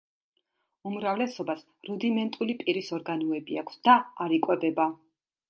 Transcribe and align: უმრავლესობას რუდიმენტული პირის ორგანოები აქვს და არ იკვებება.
უმრავლესობას 0.91 1.61
რუდიმენტული 1.89 2.57
პირის 2.63 2.91
ორგანოები 2.99 3.61
აქვს 3.65 3.79
და 3.91 3.97
არ 4.27 4.37
იკვებება. 4.41 4.91